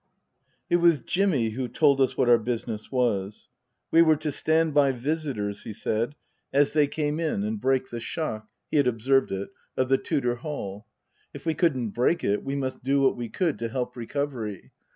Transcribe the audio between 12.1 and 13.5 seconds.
it we must do what we